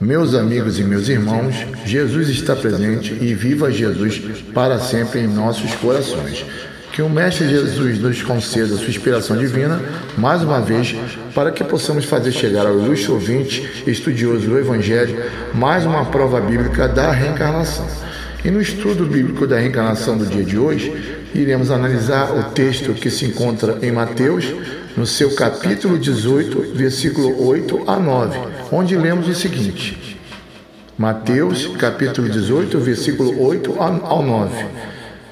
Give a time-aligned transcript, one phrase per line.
[0.00, 1.54] Meus amigos e meus irmãos,
[1.84, 4.18] Jesus está presente e viva Jesus
[4.54, 6.46] para sempre em nossos corações.
[6.90, 9.78] Que o Mestre Jesus nos conceda sua inspiração divina,
[10.16, 10.96] mais uma vez,
[11.34, 16.88] para que possamos fazer chegar ao ilustre ouvinte estudioso do Evangelho mais uma prova bíblica
[16.88, 17.86] da reencarnação.
[18.42, 23.10] E no estudo bíblico da reencarnação do dia de hoje, iremos analisar o texto que
[23.10, 24.46] se encontra em Mateus,
[24.96, 28.38] no seu capítulo 18, versículo 8 a 9,
[28.72, 30.18] onde lemos o seguinte:
[30.98, 34.66] Mateus, capítulo 18, versículo 8 ao 9.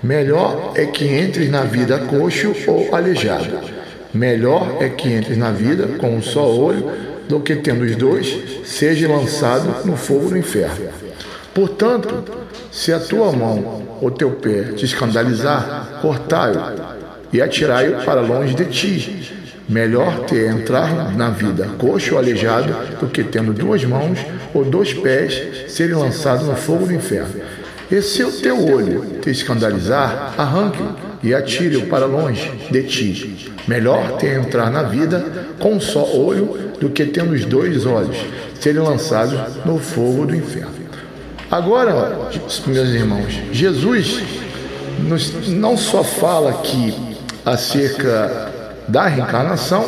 [0.02, 3.58] Melhor é que entres na vida coxo ou aleijado.
[4.14, 6.90] Melhor é que entres na vida com um só olho
[7.28, 10.88] do que tendo os dois, seja lançado no fogo do inferno.
[11.52, 12.24] Portanto,
[12.70, 16.58] se a tua mão ou teu pé te escandalizar, cortai-o
[17.32, 19.37] e atirai-o para longe de ti.
[19.68, 24.18] Melhor ter entrar na vida coxo ou aleijado do que tendo duas mãos
[24.54, 27.34] ou dois pés serem lançados no fogo do inferno.
[27.90, 33.52] E se o teu olho te escandalizar, arranque-o e atire-o para longe de ti.
[33.66, 35.24] Melhor ter entrar na vida
[35.58, 38.16] com um só olho do que tendo os dois olhos
[38.60, 40.78] serem lançados no fogo do inferno.
[41.50, 42.30] Agora,
[42.66, 44.22] meus irmãos, Jesus
[44.98, 46.94] nos, não só fala aqui
[47.44, 48.52] acerca
[48.88, 49.84] da reencarnação,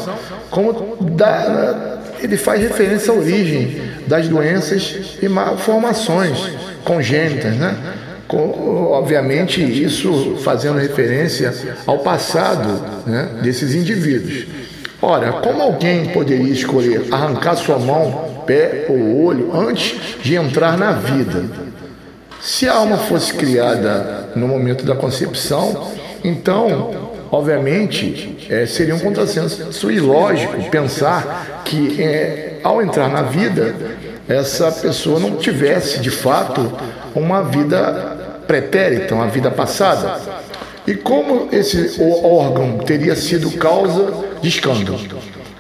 [0.51, 6.39] como da, ele faz referência à origem das doenças e malformações
[6.85, 7.77] congênitas, né?
[8.33, 11.53] Obviamente, isso fazendo referência
[11.85, 14.47] ao passado né, desses indivíduos.
[15.03, 20.93] Ora, como alguém poderia escolher arrancar sua mão, pé ou olho antes de entrar na
[20.93, 21.45] vida?
[22.41, 25.91] Se a alma fosse criada no momento da concepção,
[26.23, 33.75] então, obviamente, é, seria um contrassenso ilógico pensar que é, ao entrar na vida,
[34.29, 36.73] essa pessoa não tivesse de fato
[37.15, 40.21] uma vida pretérita, uma vida passada.
[40.87, 44.99] E como esse órgão teria sido causa de escândalo,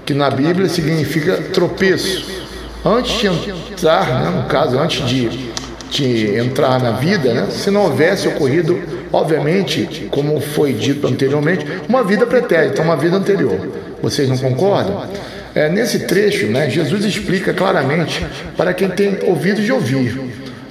[0.05, 2.41] que na Bíblia significa tropeço.
[2.84, 5.50] Antes de entrar, né, no caso, antes de,
[5.91, 8.81] de entrar na vida, né, se não houvesse ocorrido,
[9.12, 13.59] obviamente, como foi dito anteriormente, uma vida pretérita, uma vida anterior.
[14.03, 15.09] Vocês não concordam?
[15.54, 18.25] É, nesse trecho, né, Jesus explica claramente
[18.56, 20.21] para quem tem ouvido de ouvir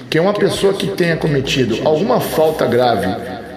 [0.08, 3.06] que uma pessoa que tenha cometido alguma falta grave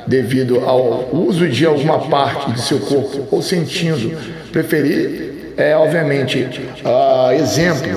[0.06, 4.16] devido ao uso de alguma parte de seu corpo ou sentindo
[4.52, 6.48] preferir, é obviamente,
[6.84, 7.88] uh, exemplo,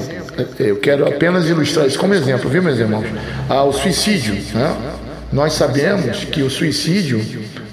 [0.59, 3.07] eu quero apenas ilustrar isso como exemplo, viu, meus irmãos?
[3.49, 4.35] Ah, o suicídio.
[4.55, 4.77] Né?
[5.37, 7.23] Nós sabemos que o suicídio,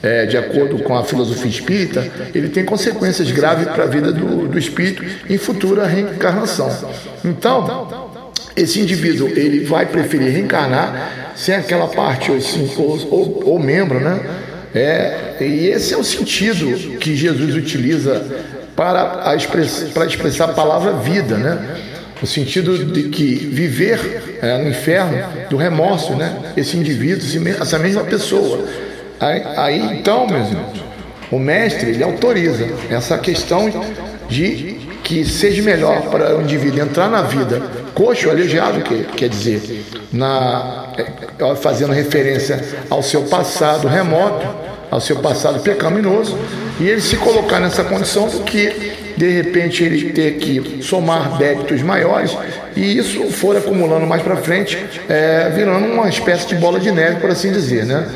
[0.01, 4.49] é, de acordo com a filosofia espírita, ele tem consequências graves para a vida do,
[4.49, 6.69] do espírito em futura reencarnação.
[7.23, 8.11] Então,
[8.53, 12.37] esse indivíduo ele vai preferir reencarnar sem aquela parte ou,
[13.09, 14.19] ou, ou membro, né?
[14.75, 18.25] É, e esse é o sentido que Jesus utiliza
[18.75, 21.92] para, a express, para expressar a palavra vida, né?
[22.23, 25.17] O sentido de que viver é, no inferno
[25.49, 26.53] do remorso, né?
[26.55, 27.27] Esse indivíduo,
[27.61, 28.65] essa mesma pessoa.
[29.19, 30.83] Aí, aí então, meus irmãos,
[31.29, 33.69] o mestre ele autoriza essa questão
[34.29, 37.61] de que seja melhor para o indivíduo entrar na vida
[37.93, 44.47] coxo, aleijado, que quer dizer, na, é, fazendo referência ao seu passado remoto,
[44.93, 46.37] ao seu passado pecaminoso,
[46.79, 51.81] e ele se colocar nessa condição do que de repente ele ter que somar débitos
[51.81, 52.35] maiores
[52.75, 54.77] e isso for acumulando mais para frente,
[55.09, 58.07] é, virando uma espécie de bola de neve, por assim dizer, né?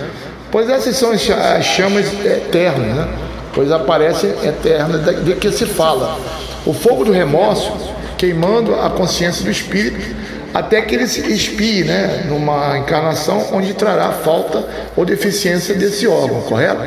[0.52, 3.08] Pois essas são as chamas eternas, né?
[3.54, 6.20] Pois aparecem eternas de que se fala.
[6.66, 7.72] O fogo do remorso
[8.18, 10.16] queimando a consciência do espírito
[10.58, 16.42] até que ele se expie né, numa encarnação onde trará falta ou deficiência desse órgão,
[16.42, 16.82] correto?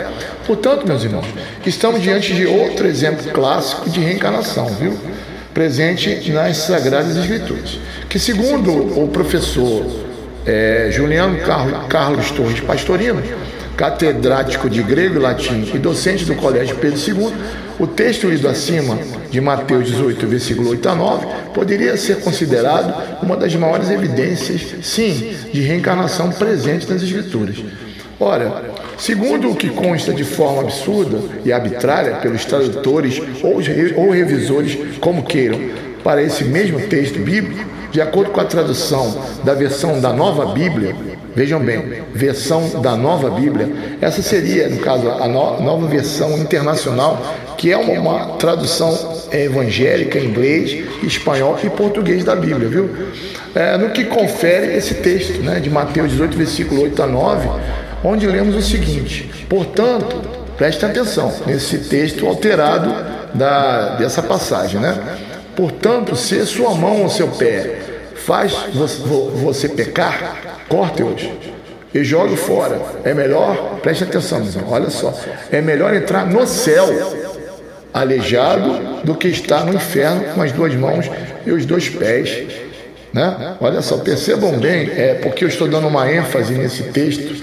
[0.44, 1.26] Portanto, meus irmãos,
[1.64, 4.98] estamos diante de outro exemplo clássico de reencarnação, viu?
[5.54, 7.78] Presente nas Sagradas Escrituras.
[8.08, 9.86] Que, segundo o professor
[10.44, 11.38] é, Juliano
[11.88, 13.22] Carlos Torres Pastorino,
[13.80, 17.32] catedrático de grego e latim e docente do Colégio Pedro II,
[17.78, 18.98] o texto lido acima,
[19.30, 25.34] de Mateus 18, versículo 8 a 9, poderia ser considerado uma das maiores evidências, sim,
[25.50, 27.56] de reencarnação presente nas Escrituras.
[28.20, 33.62] Ora, segundo o que consta de forma absurda e arbitrária pelos tradutores ou,
[33.96, 35.58] ou revisores, como queiram,
[36.04, 40.94] para esse mesmo texto bíblico, De acordo com a tradução da versão da Nova Bíblia,
[41.34, 43.68] vejam bem, versão da Nova Bíblia,
[44.00, 47.22] essa seria, no caso, a no, nova versão internacional,
[47.56, 48.96] que é uma, uma tradução
[49.32, 52.90] evangélica em inglês, espanhol e português da Bíblia, viu?
[53.54, 57.48] É, no que confere esse texto, né, de Mateus 18, versículo 8 a 9,
[58.04, 60.22] onde lemos o seguinte: Portanto,
[60.56, 62.94] preste atenção nesse texto alterado
[63.34, 64.96] da, dessa passagem, né?
[65.56, 67.89] Portanto, se sua mão ou seu pé
[68.30, 68.54] faz
[69.42, 71.28] você pecar, corte-os
[71.92, 72.80] e jogue fora.
[73.02, 75.12] É melhor, preste atenção, olha só,
[75.50, 76.86] é melhor entrar no céu
[77.92, 81.10] aleijado do que estar no inferno com as duas mãos
[81.44, 82.44] e os dois pés.
[83.12, 83.56] Né?
[83.60, 87.34] Olha só, percebam bem, é porque eu estou dando uma ênfase nesse texto,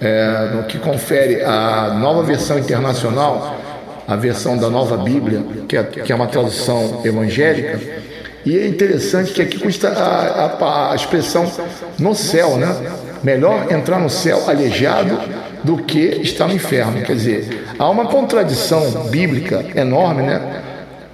[0.00, 3.56] é, no que confere a nova versão internacional,
[4.08, 7.78] a versão da nova Bíblia, que é, que é uma tradução evangélica.
[8.44, 11.50] E é interessante que aqui custa a, a, a expressão
[11.98, 12.74] no céu, né?
[13.22, 15.16] Melhor entrar no céu aleijado
[15.62, 17.02] do que estar no inferno.
[17.02, 20.62] Quer dizer, há uma contradição bíblica enorme, né?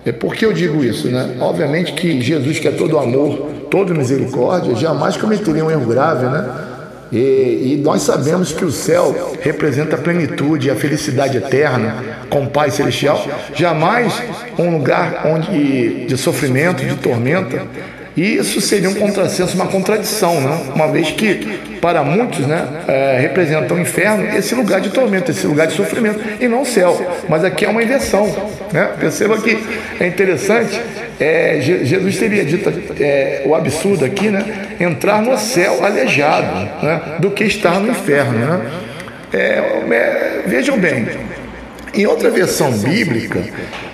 [0.06, 1.36] É por que eu digo isso, né?
[1.38, 3.36] Obviamente que Jesus, que é todo amor,
[3.70, 6.67] todo misericórdia, jamais cometeria um erro grave, né?
[7.10, 12.50] E, e, nós sabemos que o céu representa a plenitude, a felicidade eterna com o
[12.50, 14.22] Pai Celestial, jamais
[14.58, 17.66] um lugar onde de sofrimento, de tormenta.
[18.14, 20.72] E isso seria um contrassenso, uma contradição, né?
[20.74, 25.46] uma vez que, para muitos, né, é, representa o inferno esse lugar de tormento, esse
[25.46, 27.00] lugar de sofrimento, e não o céu.
[27.28, 28.26] Mas aqui é uma inversão.
[28.72, 28.90] Né?
[28.98, 29.56] Perceba que
[30.00, 30.82] é interessante,
[31.20, 34.76] é, Jesus teria dito é, o absurdo aqui, né?
[34.78, 37.16] entrar no céu aleijado né?
[37.18, 38.38] do que estar no inferno.
[38.38, 38.70] Né?
[39.32, 41.06] É, é, vejam bem,
[41.92, 43.42] em outra versão bíblica,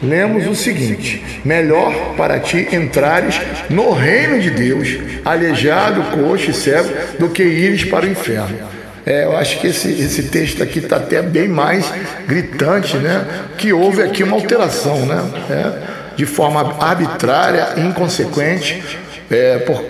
[0.03, 6.91] lemos o seguinte: Melhor para ti entrares no reino de Deus, aleijado, coxo e cego,
[7.19, 8.75] do que ires para o inferno.
[9.06, 11.91] É, eu acho que esse, esse texto aqui está até bem mais
[12.27, 13.25] gritante, né?
[13.59, 15.23] Que houve aqui uma alteração, né?
[15.50, 18.82] É, de forma arbitrária, inconsequente,
[19.31, 19.82] é, por,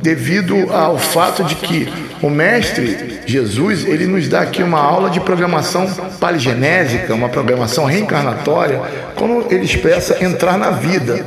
[0.00, 5.20] devido ao fato de que o mestre Jesus ele nos dá aqui uma aula de
[5.20, 5.86] programação
[6.18, 8.80] paligenésica, uma programação reencarnatória,
[9.14, 11.24] quando ele expressa entrar na vida.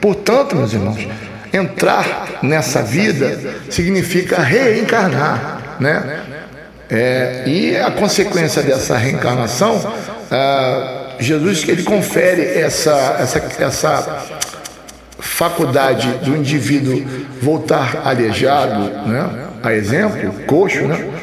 [0.00, 1.06] Portanto, meus irmãos,
[1.52, 3.38] entrar nessa vida
[3.70, 6.20] significa reencarnar, né?
[6.90, 9.80] É, e a consequência dessa reencarnação,
[10.30, 14.24] ah, Jesus ele confere essa, essa, essa
[15.18, 17.04] faculdade do indivíduo
[17.40, 19.48] voltar aleijado, né?
[19.62, 21.13] a exemplo, coxo, né?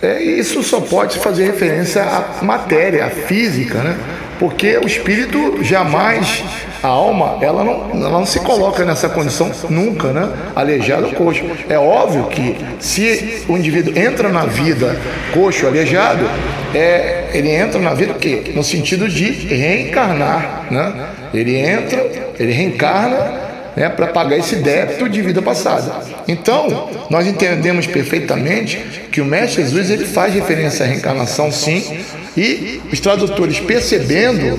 [0.00, 3.98] É, isso só pode fazer referência à matéria, à física, né?
[4.38, 6.44] Porque o espírito jamais,
[6.80, 10.30] a alma, ela não, ela não se coloca nessa condição nunca, né?
[10.54, 11.44] Aleijado ou coxo.
[11.68, 14.96] É óbvio que se o indivíduo entra na vida
[15.34, 16.24] coxo, aleijado,
[16.72, 18.52] é, ele entra na vida o quê?
[18.54, 21.08] No sentido de reencarnar, né?
[21.34, 22.06] Ele entra,
[22.38, 26.02] ele reencarna né, para pagar esse débito de vida passada.
[26.26, 28.78] Então, nós entendemos perfeitamente
[29.10, 32.00] que o Mestre Jesus ele faz referência à reencarnação, sim,
[32.36, 34.58] e os tradutores percebendo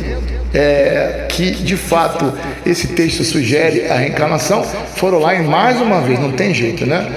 [0.53, 2.33] é, que de fato
[2.65, 4.63] esse texto sugere a reencarnação,
[4.95, 7.07] foram lá e mais uma vez, não tem jeito, né?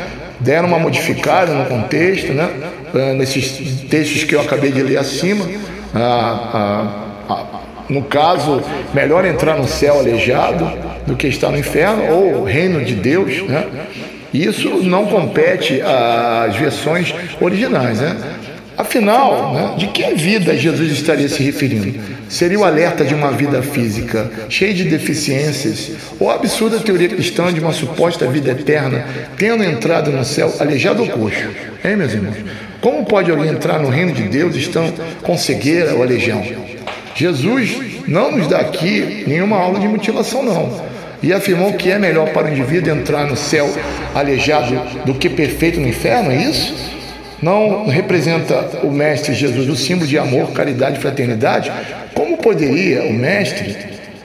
[0.41, 2.51] Deram uma modificada no contexto, né?
[2.95, 5.49] É, nesses textos que eu acabei de ler acima.
[5.95, 6.93] Ah,
[7.29, 8.63] ah, no caso,
[8.95, 10.71] melhor entrar no céu aleijado
[11.07, 13.67] do que estar no inferno, ou reino de Deus, né?
[14.33, 18.17] Isso não compete às versões originais, né?
[18.77, 22.01] Afinal, né, de que vida Jesus estaria se referindo?
[22.29, 27.53] Seria o alerta de uma vida física cheia de deficiências ou a absurda teoria cristã
[27.53, 29.05] de uma suposta vida eterna
[29.37, 31.49] tendo entrado no céu aleijado ou coxo?
[31.85, 32.37] Hein, meus irmãos?
[32.81, 36.43] Como pode alguém entrar no reino de Deus estando com cegueira ou aleijão?
[37.23, 42.31] Jesus não nos dá aqui nenhuma aula de mutilação, não e afirmou que é melhor
[42.31, 43.73] para o indivíduo entrar no céu
[44.13, 44.75] aleijado
[45.05, 46.75] do que perfeito no inferno, é isso?
[47.41, 51.71] Não representa o Mestre Jesus o símbolo de amor, caridade e fraternidade?
[52.13, 53.77] Como poderia o Mestre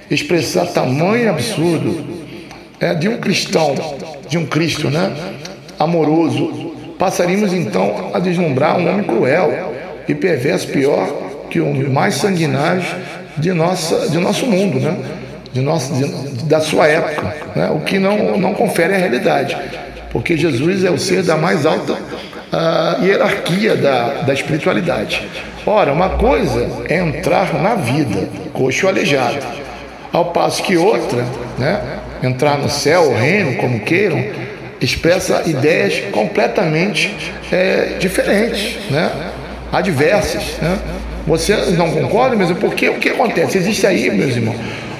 [0.10, 2.04] expressar tamanho absurdo
[2.80, 3.76] é, de um cristão,
[4.28, 5.16] de um Cristo, né?
[5.78, 6.74] Amoroso.
[6.98, 9.72] Passaríamos então a deslumbrar um homem cruel
[10.08, 12.84] e perverso, pior que o mais sanguinário
[13.38, 14.98] de, nossa, de nosso mundo, né?
[15.54, 17.70] de nosso, de, da sua época, né?
[17.72, 19.58] o que não, não confere a realidade,
[20.12, 25.28] porque Jesus é o ser da mais alta uh, hierarquia da, da espiritualidade.
[25.66, 29.46] Ora, uma coisa é entrar na vida, coxo aleijado,
[30.14, 31.26] ao passo que outra,
[31.58, 31.82] né?
[32.24, 34.24] entrar no céu, reino, como queiram,
[34.80, 37.16] expressa ideias completamente
[37.52, 39.12] é, diferentes, né?
[39.72, 40.58] adversas.
[40.62, 40.78] Né?
[41.28, 42.56] Você não concorda, mesmo?
[42.56, 43.58] Porque o que acontece?
[43.58, 44.56] Existe aí, meus irmãos,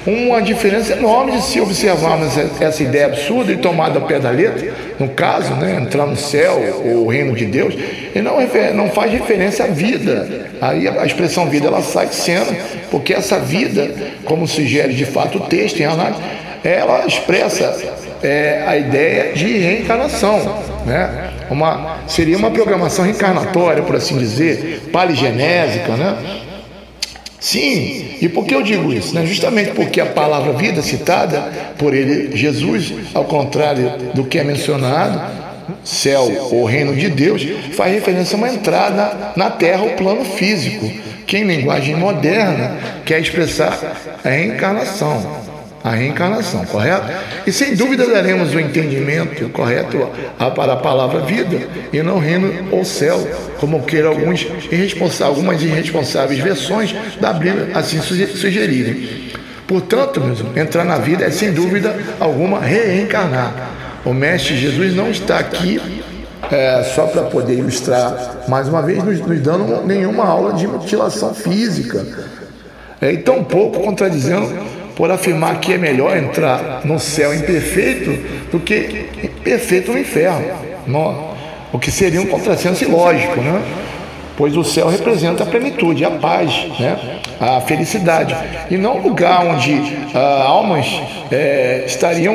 [0.06, 4.74] uma diferença enorme de se observarmos essa ideia absurda e tomada ao pé da letra,
[4.98, 7.74] no caso, né, entrar no céu ou o reino de Deus,
[8.14, 8.36] e não,
[8.74, 10.48] não faz referência à vida.
[10.60, 12.46] Aí a expressão vida ela sai de cena,
[12.90, 13.90] porque essa vida,
[14.24, 16.20] como sugere de fato o texto em análise,
[16.62, 17.74] ela expressa
[18.22, 20.62] é, a ideia de reencarnação.
[20.84, 21.27] Né?
[21.50, 26.44] Uma, seria uma programação reencarnatória, por assim dizer, paligenésica, né?
[27.40, 29.14] Sim, e por que eu digo isso?
[29.14, 29.24] Né?
[29.24, 31.40] Justamente porque a palavra vida citada
[31.78, 35.20] por ele, Jesus, ao contrário do que é mencionado,
[35.84, 40.90] céu ou reino de Deus, faz referência a uma entrada na terra, o plano físico,
[41.26, 43.78] que em linguagem moderna quer expressar
[44.24, 45.47] a reencarnação
[45.88, 47.06] a reencarnação, correto?
[47.46, 50.08] E sem dúvida daremos o entendimento correto
[50.54, 53.26] para a palavra vida e não reino ou céu,
[53.58, 59.28] como queiram alguns irresponsáveis, algumas irresponsáveis versões da Bíblia assim sugerirem.
[59.66, 63.54] Portanto, mesmo, entrar na vida é sem dúvida alguma reencarnar.
[64.04, 65.80] O Mestre Jesus não está aqui
[66.50, 71.34] é, só para poder ilustrar, mais uma vez, nos, nos dando nenhuma aula de mutilação
[71.34, 72.06] física.
[73.00, 78.10] É, e tão pouco contradizendo por afirmar que é melhor entrar no céu imperfeito
[78.50, 79.06] do que
[79.44, 80.44] perfeito no inferno.
[81.72, 83.62] O que seria um contrassenso ilógico, né?
[84.36, 87.20] Pois o céu representa a plenitude, a paz, né?
[87.40, 88.36] a felicidade,
[88.68, 89.80] e não um lugar onde
[90.14, 90.86] ah, almas
[91.30, 92.34] é, estariam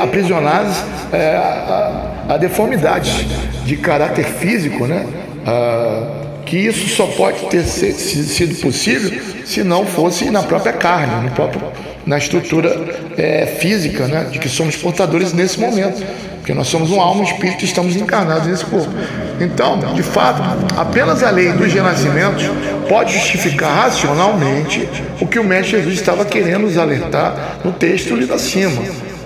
[0.00, 3.24] aprisionadas é, a, a, deformidades
[3.64, 5.06] de caráter físico, né?
[5.46, 11.30] Ah, que isso só pode ter sido possível se não fosse na própria carne, no
[11.30, 11.62] próprio,
[12.06, 12.76] na estrutura
[13.16, 16.04] é, física, né, de que somos portadores nesse momento,
[16.36, 18.92] porque nós somos uma alma, um espírito estamos encarnados nesse corpo.
[19.40, 20.42] Então, de fato,
[20.76, 22.44] apenas a lei dos renascimentos
[22.88, 24.86] pode justificar racionalmente
[25.20, 28.82] o que o Mestre Jesus estava querendo nos alertar no texto lido acima,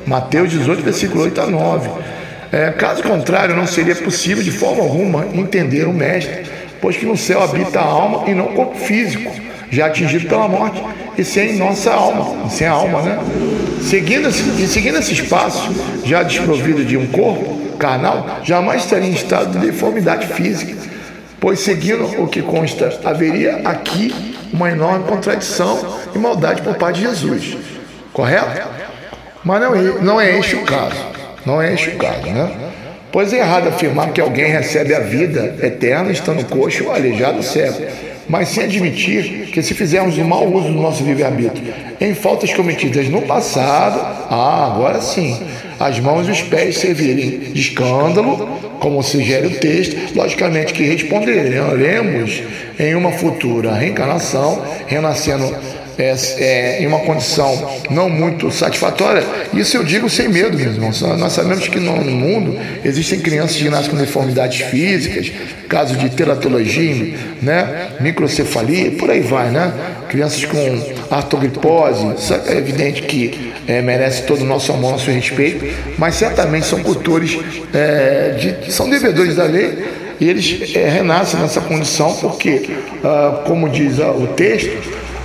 [0.06, 1.90] Mateus 18, versículo 8 a 9.
[2.50, 7.16] É, caso contrário, não seria possível de forma alguma entender o Mestre pois que no
[7.16, 9.30] céu habita a alma e não o corpo físico,
[9.70, 10.82] já atingido pela morte,
[11.16, 13.18] e sem nossa alma, sem a alma, né?
[13.82, 15.68] Seguindo seguindo esse espaço,
[16.04, 20.74] já desprovido de um corpo carnal, jamais estaria em estado de deformidade física,
[21.40, 25.78] pois seguindo o que consta, haveria aqui uma enorme contradição
[26.14, 27.56] e maldade por parte de Jesus,
[28.12, 28.68] correto?
[29.44, 30.96] Mas não é, não é este o caso,
[31.44, 32.67] não é este o caso, né?
[33.10, 37.82] Pois é errado afirmar que alguém recebe a vida eterna estando coxo ou aleijado cego,
[38.28, 43.08] mas sem admitir que se fizermos um mau uso do nosso livre-arbítrio em faltas cometidas
[43.08, 43.98] no passado,
[44.30, 45.40] ah, agora sim,
[45.80, 48.46] as mãos e os pés servirem de escândalo,
[48.78, 52.42] como sugere o texto, logicamente que responderemos
[52.78, 55.56] em uma futura reencarnação, renascendo
[55.98, 61.00] é, é, em uma condição não muito satisfatória, isso eu digo sem medo, meus irmãos.
[61.02, 65.32] Nós sabemos que no mundo existem crianças que nascem com deformidades físicas,
[65.68, 69.72] casos de teratologia, né, microcefalia, por aí vai, né?
[70.08, 72.06] Crianças com artrogripose,
[72.46, 75.66] é evidente que é, merece todo o nosso amor, nosso respeito,
[75.98, 77.38] mas certamente são cultores,
[77.74, 79.84] é, de, são devedores da lei
[80.20, 82.70] e eles é, renascem nessa condição porque,
[83.04, 84.70] ah, como diz ah, o texto,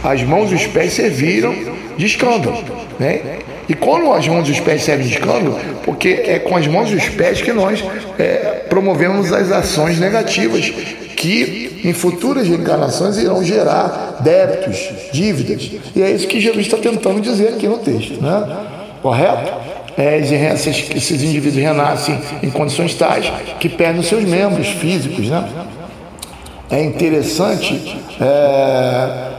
[0.03, 1.55] as mãos e os pés serviram
[1.97, 2.57] de escândalo.
[2.99, 3.39] Né?
[3.67, 6.91] E quando as mãos e os pés servem de escândalo, porque é com as mãos
[6.91, 7.83] e os pés que nós
[8.19, 10.69] é, promovemos as ações negativas
[11.15, 15.71] que em futuras reencarnações irão gerar débitos, dívidas.
[15.95, 18.57] E é isso que Jesus está tentando dizer aqui no texto, né?
[19.01, 19.51] Correto?
[19.97, 25.47] É, esses, esses indivíduos renascem em condições tais que perdem seus membros físicos, né?
[26.69, 29.33] É interessante é,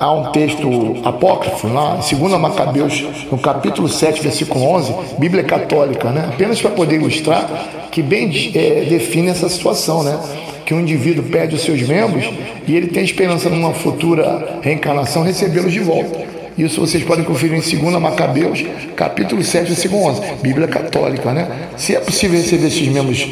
[0.00, 6.08] Há um texto apócrifo lá, em 2 Macabeus, no capítulo 7, versículo 11, Bíblia Católica,
[6.10, 6.30] né?
[6.32, 7.46] apenas para poder ilustrar,
[7.92, 10.18] que bem é, define essa situação, né?
[10.64, 12.24] que um indivíduo perde os seus membros
[12.66, 16.18] e ele tem esperança numa futura reencarnação recebê-los de volta.
[16.56, 18.64] Isso vocês podem conferir em 2 Macabeus,
[18.96, 21.68] capítulo 7, versículo 11, Bíblia Católica, né?
[21.76, 23.28] Se é possível receber esses membros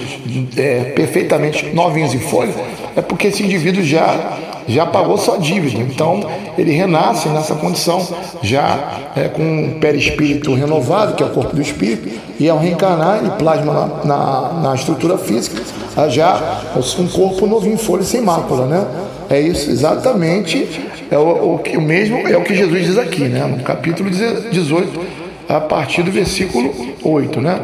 [0.55, 2.55] é, perfeitamente novinhos em folha,
[2.95, 5.79] é porque esse indivíduo já já pagou sua dívida.
[5.83, 8.07] Então, ele renasce nessa condição,
[8.43, 12.09] já é, com um perispírito renovado, que é o corpo do espírito,
[12.39, 15.63] e ao reencarnar, ele plasma na, na, na estrutura física
[16.09, 16.63] já
[16.99, 18.87] um corpo novinho, folha sem mácula, né?
[19.31, 20.69] É isso exatamente,
[21.11, 23.45] é o, o, o mesmo é o que Jesus diz aqui, né?
[23.45, 25.01] No capítulo 18,
[25.49, 26.73] a partir do versículo
[27.03, 27.61] 8, né?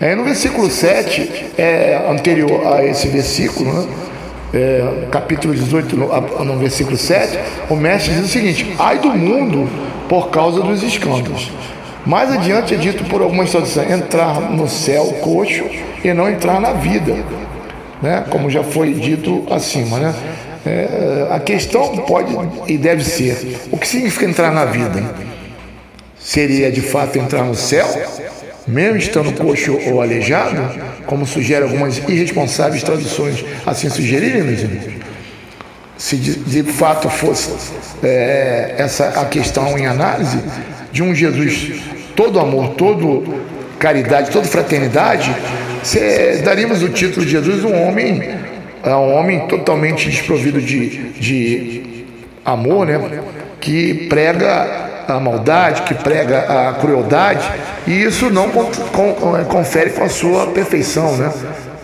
[0.00, 3.86] É, no versículo 7, é, anterior a esse versículo, né?
[4.52, 7.38] É, capítulo 18, no, no versículo 7,
[7.68, 9.68] o mestre diz o seguinte: Ai do mundo
[10.08, 11.50] por causa dos escândalos.
[12.06, 15.64] Mais adiante é dito por algumas traduções: entrar no céu coxo
[16.02, 17.14] e não entrar na vida,
[18.00, 18.24] né?
[18.30, 19.98] como já foi dito acima.
[19.98, 20.14] Né?
[20.64, 22.34] É, a questão pode
[22.66, 25.02] e deve ser: o que significa entrar na vida?
[26.18, 27.86] Seria de fato entrar no céu?
[28.68, 30.62] Mesmo estando coxo ou aleijado,
[31.06, 34.98] como sugere algumas irresponsáveis traduções assim sugerirem, meus irmãos.
[35.96, 37.50] Se de, de fato fosse
[38.02, 40.38] é, essa a questão em análise
[40.92, 41.80] de um Jesus
[42.14, 43.24] todo amor, todo
[43.78, 45.34] caridade, toda fraternidade,
[45.82, 48.22] se, daríamos o título de Jesus um homem,
[48.84, 52.04] um homem totalmente desprovido de, de
[52.44, 53.20] amor, né?
[53.60, 57.50] Que prega a maldade, que prega a crueldade,
[57.86, 61.32] e isso não é, confere com a sua perfeição, né?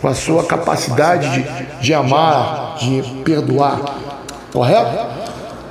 [0.01, 3.81] com a sua capacidade de, de amar, de perdoar.
[4.53, 5.07] Correto?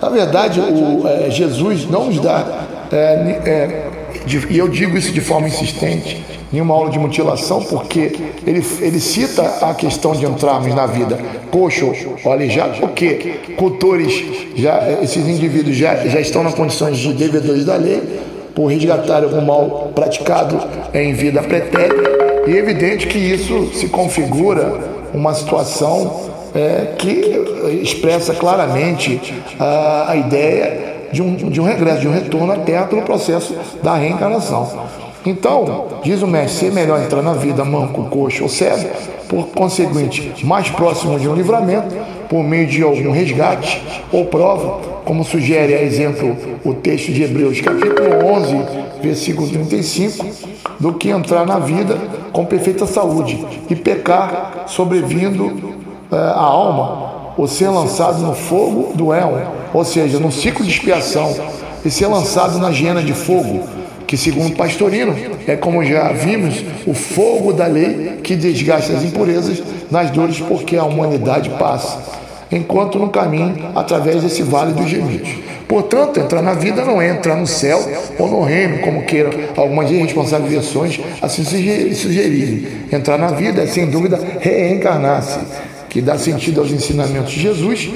[0.01, 2.43] Na verdade, o, é, Jesus não nos dá,
[2.91, 2.98] é,
[3.45, 3.89] é,
[4.25, 9.00] de, e eu digo isso de forma insistente, nenhuma aula de mutilação, porque ele, ele
[9.00, 11.17] cita a questão de entrarmos na vida.
[11.50, 11.91] Coxo
[12.24, 14.24] ou aleijado, porque cultores,
[14.55, 18.01] já, esses indivíduos já, já estão nas condições de devedores da lei,
[18.53, 20.62] por resgatar algum mal praticado
[20.93, 22.12] em vida pretérita,
[22.45, 24.79] e é evidente que isso se configura
[25.12, 29.19] uma situação é, que expressa claramente
[29.60, 33.55] a, a ideia de um, de um regresso, de um retorno à Terra pelo processo
[33.81, 34.88] da reencarnação.
[35.25, 38.89] Então, diz o mestre, é melhor entrar na vida manco, coxo ou cego,
[39.30, 41.96] por conseguinte, mais próximo de um livramento,
[42.27, 47.62] por meio de algum resgate ou prova, como sugere, a exemplo, o texto de Hebreus,
[47.62, 48.58] capítulo 11,
[49.01, 50.25] versículo 35,
[50.80, 51.98] do que entrar na vida
[52.34, 55.74] com perfeita saúde e pecar, sobrevindo
[56.12, 59.42] é, a alma, ou ser lançado no fogo do El,
[59.74, 61.34] ou seja, num ciclo de expiação,
[61.86, 65.15] e ser lançado na hiena de fogo que segundo Pastorino
[65.48, 70.75] é como já vimos o fogo da lei que desgasta as impurezas nas dores porque
[70.75, 72.00] a humanidade passa,
[72.51, 75.30] enquanto no caminho através desse vale dos gemidos.
[75.67, 77.80] Portanto, entrar na vida não é entrar no céu
[78.19, 82.67] ou no reino, como queiram algumas irresponsáveis versões assim sugerirem.
[82.91, 85.39] Entrar na vida é, sem dúvida, reencarnar-se,
[85.93, 87.89] que dá sentido aos ensinamentos de Jesus,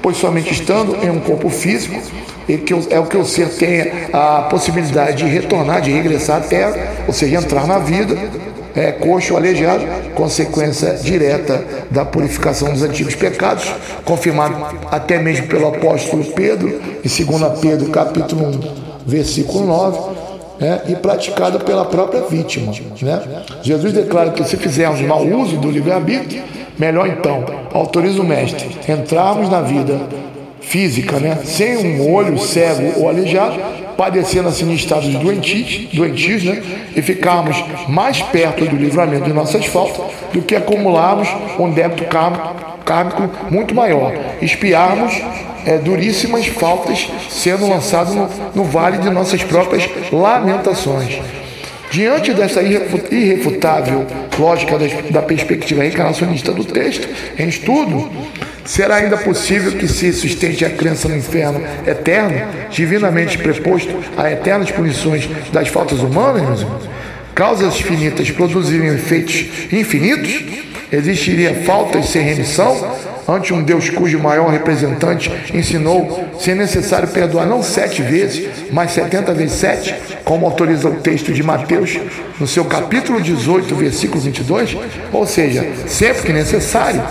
[0.00, 2.00] pois somente estando em um corpo físico
[2.90, 6.74] é o que o ser tem a possibilidade de retornar, de regressar à terra,
[7.06, 8.16] ou seja, entrar na vida,
[8.74, 9.84] é, coxo aleijado,
[10.14, 13.70] consequência direta da purificação dos antigos pecados,
[14.04, 14.56] confirmado
[14.90, 16.68] até mesmo pelo apóstolo Pedro,
[17.04, 18.60] em 2 Pedro capítulo 1,
[19.06, 20.22] versículo 9.
[20.60, 22.72] Né, e praticado pela própria vítima.
[23.00, 23.42] Né?
[23.62, 26.40] Jesus declara que se fizermos mau uso do livre-arbítrio,
[26.78, 30.00] melhor então, autoriza o Mestre, entrarmos na vida
[30.60, 31.38] física, né?
[31.44, 33.58] sem um olho cego ou aleijado,
[33.96, 36.62] padecendo assim em estados doentis, doentis né?
[36.96, 42.04] e ficarmos mais perto do livramento de nossas faltas do que acumularmos um débito
[42.84, 45.20] kármico muito maior, espiarmos
[45.66, 51.20] é, duríssimas faltas sendo lançadas no, no vale de nossas próprias lamentações.
[51.92, 54.06] Diante dessa irrefutável
[54.38, 54.78] lógica
[55.10, 57.06] da perspectiva reencarnacionista do texto,
[57.38, 58.10] em estudo,
[58.64, 64.70] será ainda possível que se sustente a crença no inferno eterno, divinamente preposto a eternas
[64.70, 66.88] punições das faltas humanas, meus irmãos?
[67.34, 70.71] Causas finitas produziriam efeitos infinitos?
[70.92, 72.76] Existiria faltas sem remissão?
[73.28, 79.32] ante um Deus cujo maior representante ensinou ser necessário perdoar não sete vezes, mas setenta
[79.32, 81.98] vezes sete, como autoriza o texto de Mateus,
[82.40, 84.76] no seu capítulo 18, versículo 22,
[85.12, 87.02] ou seja, sempre que necessário.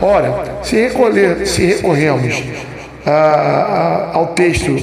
[0.00, 2.42] Ora, se, recolher, se recorremos
[3.06, 4.76] a, a, ao texto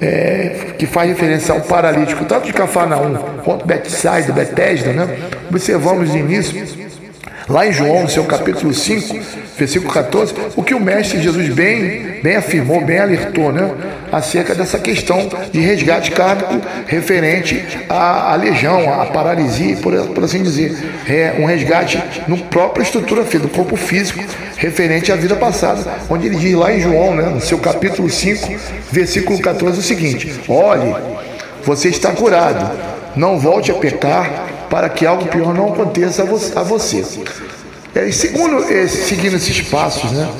[0.00, 5.16] é, que faz referência ao paralítico, tanto de Cafarnaum quanto Betsaida, Betesda, né?
[5.50, 6.99] observamos no início
[7.50, 9.18] Lá em João, no seu capítulo 5,
[9.58, 13.68] versículo 14, o que o Mestre Jesus bem, bem afirmou, bem alertou, né?
[14.12, 20.44] Acerca dessa questão de resgate kármico referente à, à legião, à paralisia, por, por assim
[20.44, 20.78] dizer.
[21.08, 24.22] É um resgate no própria estrutura física, do corpo físico,
[24.56, 25.84] referente à vida passada.
[26.08, 28.48] Onde ele diz lá em João, né, no seu capítulo 5,
[28.92, 30.94] versículo 14, o seguinte: Olhe,
[31.64, 32.78] você está curado,
[33.16, 37.04] não volte a pecar para que algo pior não aconteça a você.
[37.94, 40.30] E segundo, seguindo esses passos, né?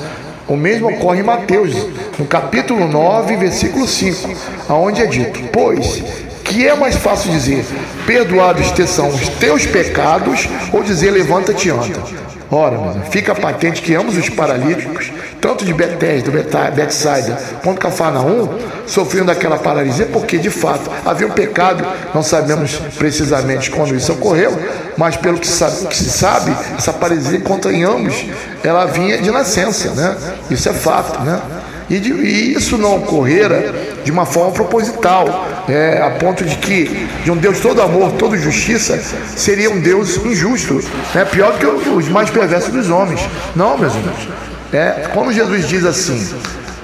[0.47, 1.75] O mesmo ocorre em Mateus,
[2.17, 4.29] no capítulo 9, versículo 5,
[4.67, 6.01] aonde é dito: Pois
[6.43, 7.65] que é mais fácil dizer,
[8.05, 12.01] perdoados te são os teus pecados, ou dizer, levanta-te e anda?
[12.49, 12.77] Ora,
[13.09, 16.31] fica patente que ambos os paralíticos, tanto de Betesda,
[16.71, 18.47] Betsaida, quanto Cafarnaum,
[18.85, 24.57] sofriam daquela paralisia, porque de fato havia um pecado, não sabemos precisamente quando isso ocorreu,
[24.95, 28.23] mas pelo que, sabe, que se sabe, essa paralisia contra em ambos,
[28.63, 30.15] ela vinha de nascença, né?
[30.51, 31.41] Isso é fato, né?
[31.89, 33.73] E, de, e isso não ocorrera
[34.03, 36.85] de uma forma proposital, é, a ponto de que
[37.23, 38.97] de um Deus todo amor, todo justiça,
[39.35, 40.81] seria um Deus injusto,
[41.13, 41.25] né?
[41.25, 43.19] pior do que os mais perversos dos homens.
[43.55, 44.27] Não, meus irmãos.
[44.73, 46.33] É, quando Jesus diz assim,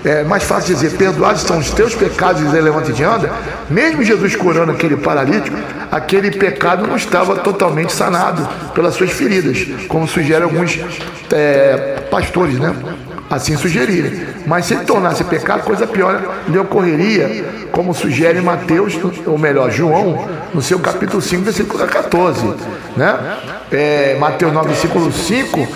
[0.04, 3.32] é mais fácil dizer, perdoados são os teus pecados e levanta e anda,
[3.70, 5.58] mesmo Jesus curando aquele paralítico,
[5.92, 10.80] aquele pecado não estava totalmente sanado pelas suas feridas, como sugerem alguns
[11.32, 12.76] é, pastores, né?
[13.30, 14.26] Assim sugerirem.
[14.46, 20.28] Mas se ele tornasse pecado, coisa pior lhe ocorreria, como sugere Mateus, ou melhor, João,
[20.54, 22.54] no seu capítulo 5, versículo 14.
[22.96, 23.38] Né?
[23.72, 25.68] É, Mateus 9, versículo 5,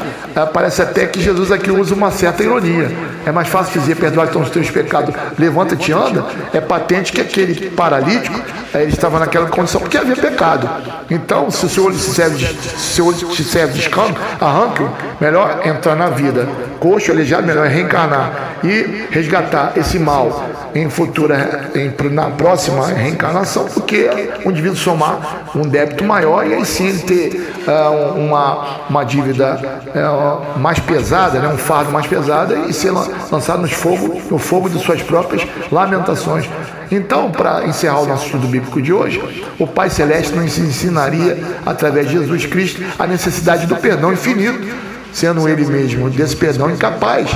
[0.53, 2.89] parece até que Jesus aqui usa uma certa ironia.
[3.25, 6.25] É mais fácil dizer, perdoar então os teus pecados, levanta-te e anda.
[6.53, 8.39] É patente que aquele paralítico,
[8.70, 10.69] é, ele estava naquela condição porque havia pecado.
[11.09, 14.89] Então, se o olho te serve de, se olho te serve de escândalo, arranque-o.
[15.19, 16.47] Melhor entrar na vida.
[16.79, 24.09] Coxo, aleijado, melhor reencarnar e resgatar esse mal em futura, em, na próxima reencarnação, porque
[24.45, 30.59] o indivíduo somar um débito maior e aí sim ter uh, uma, uma dívida uh,
[30.59, 34.79] mais pesada, né, um fardo mais pesado e ser lançado nos fogo, no fogo de
[34.79, 36.49] suas próprias lamentações.
[36.91, 39.23] Então, para encerrar o nosso estudo bíblico de hoje,
[39.57, 44.67] o Pai Celeste nos ensinaria, através de Jesus Cristo, a necessidade do perdão infinito,
[45.13, 47.29] sendo Ele mesmo desse perdão incapaz.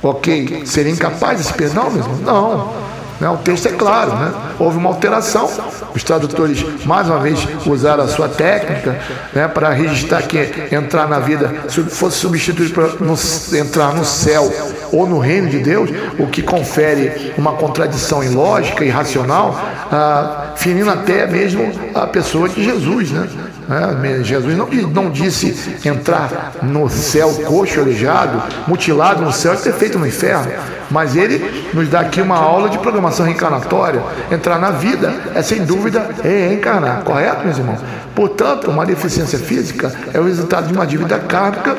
[0.00, 0.62] Ok?
[0.64, 2.16] Seria incapaz desse perdão mesmo?
[2.24, 2.72] Não.
[3.20, 3.28] Né?
[3.28, 4.32] O texto é claro, né?
[4.58, 5.48] houve uma alteração.
[5.94, 8.98] Os tradutores, mais uma vez, usaram a sua técnica
[9.32, 10.38] né, para registrar que
[10.72, 11.52] entrar na vida
[11.88, 13.14] fosse substituído no,
[13.58, 14.50] entrar no céu
[14.92, 19.58] ou no reino de Deus, o que confere uma contradição ilógica e racional,
[19.90, 23.10] ah, ferindo até mesmo a pessoa de Jesus.
[23.10, 23.28] Né?
[23.70, 29.72] É, Jesus não, não disse entrar no céu coxo, aleijado, mutilado no céu e ter
[29.72, 30.52] feito no inferno.
[30.92, 34.02] Mas ele nos dá aqui uma aula de programação reencarnatória.
[34.30, 37.80] Entrar na vida é sem dúvida reencarnar, correto, meus irmãos?
[38.14, 41.76] Portanto, uma deficiência física é o resultado de uma dívida kármica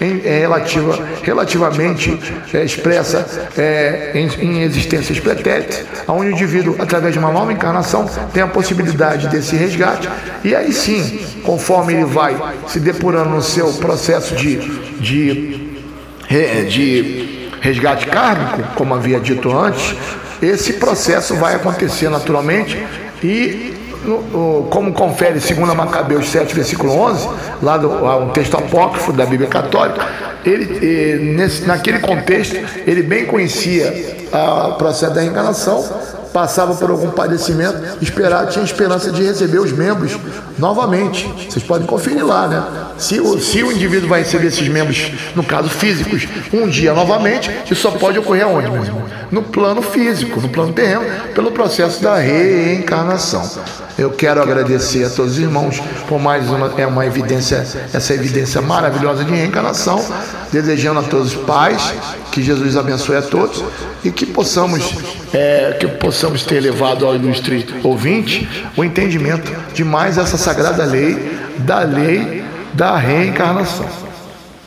[0.00, 2.20] em, é, relativa, relativamente
[2.52, 3.24] é, expressa
[3.56, 8.48] é, em, em existências pretéritas, onde o indivíduo, através de uma nova encarnação, tem a
[8.48, 10.08] possibilidade desse resgate,
[10.42, 14.56] e aí sim, conforme ele vai se depurando no seu processo de,
[14.98, 15.78] de,
[16.68, 17.25] de
[17.60, 19.96] resgate kármico, como havia dito antes,
[20.42, 22.84] esse processo vai acontecer naturalmente
[23.22, 23.74] e
[24.70, 27.28] como confere 2 Macabeus 7, versículo 11,
[27.62, 27.88] lá do
[28.22, 30.06] um texto apócrifo da Bíblia Católica,
[30.44, 34.28] ele, nesse, naquele contexto, ele bem conhecia
[34.68, 35.84] o processo da reencarnação,
[36.32, 40.16] passava por algum padecimento, esperar, tinha esperança de receber os membros
[40.56, 41.26] novamente.
[41.50, 42.62] Vocês podem conferir lá, né?
[42.98, 47.50] Se o, se o indivíduo vai receber esses membros, no caso físicos, um dia novamente,
[47.64, 49.04] isso só pode ocorrer aonde, meu irmão?
[49.30, 51.04] No plano físico, no plano terreno,
[51.34, 53.48] pelo processo da reencarnação.
[53.98, 58.60] Eu quero agradecer a todos os irmãos por mais uma, é uma evidência, essa evidência
[58.60, 60.04] maravilhosa de reencarnação,
[60.52, 61.94] desejando a todos os pais
[62.30, 63.64] que Jesus abençoe a todos
[64.04, 64.94] e que possamos,
[65.32, 71.16] é, que possamos ter levado ao ilustre ouvinte o entendimento de mais essa sagrada lei,
[71.58, 72.44] da lei
[72.76, 74.05] da reencarnação.